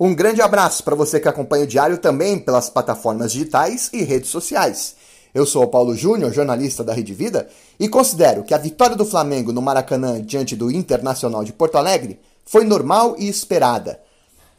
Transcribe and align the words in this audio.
Um 0.00 0.14
grande 0.14 0.40
abraço 0.40 0.84
para 0.84 0.94
você 0.94 1.18
que 1.18 1.26
acompanha 1.26 1.64
o 1.64 1.66
Diário 1.66 1.98
também 1.98 2.38
pelas 2.38 2.70
plataformas 2.70 3.32
digitais 3.32 3.90
e 3.92 4.04
redes 4.04 4.30
sociais. 4.30 4.94
Eu 5.34 5.44
sou 5.44 5.64
o 5.64 5.68
Paulo 5.68 5.92
Júnior, 5.96 6.32
jornalista 6.32 6.84
da 6.84 6.92
Rede 6.92 7.12
Vida, 7.12 7.48
e 7.80 7.88
considero 7.88 8.44
que 8.44 8.54
a 8.54 8.58
vitória 8.58 8.94
do 8.94 9.04
Flamengo 9.04 9.52
no 9.52 9.60
Maracanã 9.60 10.22
diante 10.22 10.54
do 10.54 10.70
Internacional 10.70 11.42
de 11.42 11.52
Porto 11.52 11.74
Alegre 11.74 12.20
foi 12.44 12.64
normal 12.64 13.16
e 13.18 13.28
esperada. 13.28 13.98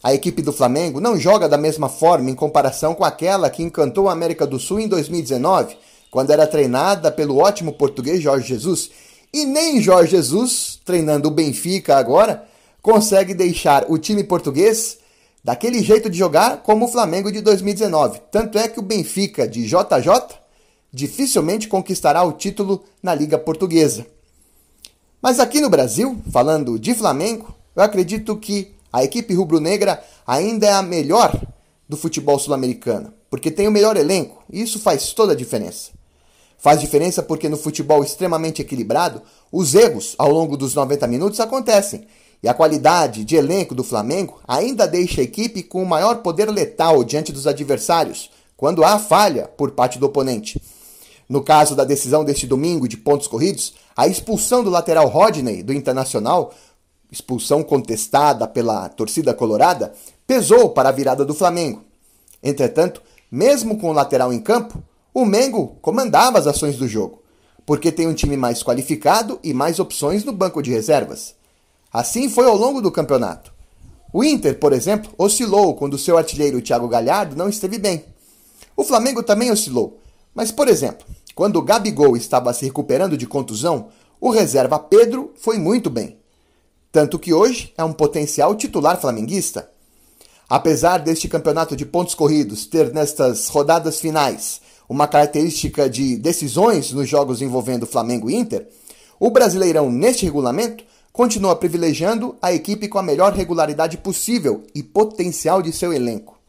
A 0.04 0.14
equipe 0.14 0.42
do 0.42 0.52
Flamengo 0.52 1.00
não 1.00 1.18
joga 1.18 1.48
da 1.48 1.58
mesma 1.58 1.88
forma 1.88 2.30
em 2.30 2.36
comparação 2.36 2.94
com 2.94 3.06
aquela 3.06 3.50
que 3.50 3.64
encantou 3.64 4.10
a 4.10 4.12
América 4.12 4.46
do 4.46 4.60
Sul 4.60 4.82
em 4.82 4.90
2019, 4.90 5.78
quando 6.12 6.32
era 6.32 6.46
treinada 6.46 7.10
pelo 7.10 7.38
ótimo 7.38 7.72
português 7.72 8.22
Jorge 8.22 8.50
Jesus, 8.50 8.92
e 9.34 9.46
nem 9.46 9.80
Jorge 9.80 10.12
Jesus, 10.12 10.82
treinando 10.84 11.30
o 11.30 11.32
Benfica 11.32 11.96
agora, 11.96 12.44
consegue 12.82 13.34
deixar 13.34 13.86
o 13.88 13.98
time 13.98 14.22
português 14.22 14.99
daquele 15.44 15.82
jeito 15.82 16.10
de 16.10 16.18
jogar 16.18 16.64
como 16.64 16.86
o 16.86 16.88
Flamengo 16.88 17.32
de 17.32 17.42
2019. 17.42 18.22
Tanto 18.32 18.58
é 18.58 18.68
que 18.68 18.80
o 18.80 18.84
Benfica 18.84 19.48
de 19.48 19.64
JJ 19.64 20.38
dificilmente 20.92 21.68
conquistará 21.68 22.24
o 22.24 22.34
título 22.34 22.84
na 23.02 23.14
Liga 23.14 23.38
Portuguesa. 23.38 24.06
Mas 25.22 25.40
aqui 25.40 25.62
no 25.62 25.70
Brasil, 25.70 26.20
falando 26.32 26.80
de 26.80 26.94
Flamengo, 26.94 27.54
eu 27.76 27.84
acredito 27.84 28.36
que 28.38 28.74
a 28.92 29.04
equipe 29.04 29.34
rubro-negra 29.34 30.04
ainda 30.26 30.68
é 30.68 30.74
a 30.74 30.82
melhor 30.82 31.40
do 31.88 31.98
futebol 31.98 32.40
sul-americano, 32.40 33.14
porque 33.30 33.52
tem 33.52 33.68
o 33.68 33.72
melhor 33.72 33.98
elenco, 33.98 34.44
e 34.52 34.62
isso 34.62 34.80
faz 34.80 35.14
toda 35.14 35.34
a 35.34 35.36
diferença. 35.36 35.92
Faz 36.58 36.82
diferença 36.82 37.24
porque 37.24 37.48
no 37.48 37.58
futebol 37.58 38.04
extremamente 38.04 38.62
equilibrado, 38.62 39.22
os 39.52 39.76
erros 39.76 40.16
ao 40.18 40.32
longo 40.32 40.58
dos 40.58 40.76
90 40.76 41.08
minutos 41.08 41.40
acontecem 41.40 42.06
e 42.42 42.48
a 42.48 42.54
qualidade 42.54 43.26
de 43.26 43.36
elenco 43.36 43.76
do 43.76 43.84
Flamengo 43.84 44.40
ainda 44.48 44.88
deixa 44.88 45.22
a 45.22 45.24
equipe 45.24 45.62
com 45.62 45.84
o 45.84 45.86
maior 45.86 46.18
poder 46.18 46.50
letal 46.50 47.04
diante 47.04 47.32
dos 47.32 47.46
adversários, 47.46 48.30
quando 48.56 48.84
há 48.84 48.98
falha 48.98 49.48
por 49.58 49.72
parte 49.72 50.00
do 50.00 50.06
oponente. 50.06 50.62
No 51.28 51.44
caso 51.44 51.76
da 51.76 51.84
decisão 51.84 52.26
deste 52.26 52.48
domingo 52.48 52.88
de 52.88 52.98
pontos 52.98 53.28
corridos, 53.28 53.74
a 53.96 54.08
expulsão 54.08 54.64
do 54.64 54.70
lateral 54.70 55.08
Rodney 55.08 55.62
do 55.62 55.74
Internacional, 55.74 56.54
expulsão 57.12 57.62
contestada 57.64 58.48
pela 58.48 58.90
torcida 58.90 59.34
colorada, 59.34 59.94
pesou 60.26 60.70
para 60.70 60.90
a 60.90 60.92
virada 60.94 61.26
do 61.26 61.34
Flamengo. 61.34 61.84
Entretanto, 62.42 63.02
mesmo 63.32 63.78
com 63.78 63.90
o 63.90 63.94
lateral 63.94 64.34
em 64.34 64.40
campo, 64.40 64.82
o 65.14 65.26
Mengo 65.26 65.78
comandava 65.82 66.40
as 66.40 66.48
ações 66.48 66.78
do 66.78 66.88
jogo, 66.88 67.22
porque 67.66 67.92
tem 67.92 68.08
um 68.08 68.14
time 68.14 68.38
mais 68.38 68.64
qualificado 68.64 69.40
e 69.44 69.54
mais 69.54 69.80
opções 69.80 70.24
no 70.24 70.32
banco 70.32 70.62
de 70.62 70.72
reservas. 70.72 71.36
Assim 71.92 72.30
foi 72.30 72.46
ao 72.46 72.56
longo 72.56 72.82
do 72.82 72.92
campeonato. 72.92 73.52
O 74.14 74.24
Inter, 74.24 74.58
por 74.58 74.74
exemplo, 74.74 75.12
oscilou 75.18 75.76
quando 75.76 75.98
seu 75.98 76.18
artilheiro 76.18 76.62
Thiago 76.62 76.88
Galhardo 76.88 77.36
não 77.36 77.50
esteve 77.50 77.78
bem. 77.78 78.06
O 78.76 78.84
Flamengo 78.84 79.22
também 79.22 79.52
oscilou, 79.52 80.00
mas, 80.34 80.52
por 80.52 80.68
exemplo, 80.68 81.06
quando 81.36 81.58
o 81.58 81.62
Gabigol 81.62 82.18
estava 82.18 82.54
se 82.54 82.66
recuperando 82.66 83.18
de 83.18 83.28
contusão, 83.28 83.90
o 84.20 84.30
reserva 84.30 84.78
Pedro 84.78 85.34
foi 85.36 85.58
muito 85.58 85.90
bem. 85.90 86.18
Tanto 86.92 87.20
que 87.20 87.34
hoje 87.34 87.74
é 87.78 87.84
um 87.84 87.94
potencial 87.94 88.56
titular 88.56 89.00
flamenguista. 89.00 89.70
Apesar 90.50 90.98
deste 91.00 91.28
campeonato 91.28 91.76
de 91.76 91.86
pontos 91.86 92.16
corridos 92.16 92.66
ter 92.66 92.92
nestas 92.92 93.48
rodadas 93.48 94.00
finais 94.00 94.62
uma 94.90 95.08
característica 95.08 95.88
de 95.88 96.18
decisões 96.18 96.92
nos 96.92 97.08
jogos 97.08 97.44
envolvendo 97.44 97.86
Flamengo 97.86 98.28
e 98.28 98.36
Inter, 98.36 98.68
o 99.20 99.30
Brasileirão 99.30 99.92
neste 99.92 100.26
regulamento 100.26 100.84
continua 101.12 101.56
privilegiando 101.56 102.36
a 102.42 102.54
equipe 102.54 102.88
com 102.88 102.98
a 102.98 103.04
melhor 103.04 103.34
regularidade 103.34 103.98
possível 103.98 104.64
e 104.74 104.84
potencial 104.84 105.62
de 105.62 105.72
seu 105.72 105.92
elenco. 105.92 106.40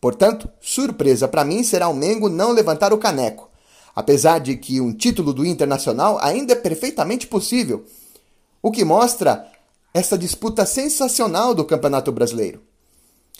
Portanto, 0.00 0.48
surpresa 0.60 1.26
para 1.26 1.44
mim 1.44 1.62
será 1.62 1.88
o 1.88 1.94
Mengo 1.94 2.28
não 2.28 2.52
levantar 2.52 2.92
o 2.92 2.98
caneco, 2.98 3.48
apesar 3.94 4.38
de 4.38 4.56
que 4.56 4.80
um 4.80 4.92
título 4.92 5.32
do 5.32 5.44
Internacional 5.44 6.18
ainda 6.20 6.52
é 6.52 6.56
perfeitamente 6.56 7.26
possível, 7.26 7.84
o 8.62 8.70
que 8.70 8.84
mostra 8.84 9.50
essa 9.94 10.18
disputa 10.18 10.66
sensacional 10.66 11.54
do 11.54 11.64
Campeonato 11.64 12.12
Brasileiro. 12.12 12.60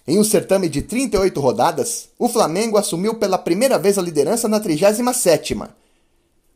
Em 0.08 0.18
um 0.18 0.24
certame 0.24 0.68
de 0.68 0.82
38 0.82 1.38
rodadas, 1.40 2.08
o 2.18 2.28
Flamengo 2.28 2.78
assumiu 2.78 3.14
pela 3.16 3.36
primeira 3.36 3.78
vez 3.78 3.98
a 3.98 4.02
liderança 4.02 4.48
na 4.48 4.60
37ª, 4.60 5.68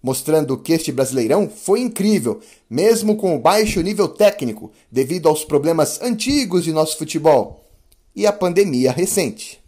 mostrando 0.03 0.57
que 0.57 0.73
este 0.73 0.91
Brasileirão 0.91 1.49
foi 1.49 1.81
incrível, 1.81 2.41
mesmo 2.69 3.17
com 3.17 3.37
o 3.37 3.39
baixo 3.39 3.81
nível 3.81 4.09
técnico, 4.09 4.71
devido 4.91 5.29
aos 5.29 5.45
problemas 5.45 6.01
antigos 6.01 6.65
de 6.65 6.73
nosso 6.73 6.97
futebol 6.97 7.65
e 8.15 8.27
a 8.27 8.33
pandemia 8.33 8.93
recente. 8.93 9.61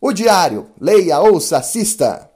O 0.00 0.12
Diário, 0.12 0.66
leia, 0.80 1.20
ouça, 1.20 1.58
assista! 1.58 2.35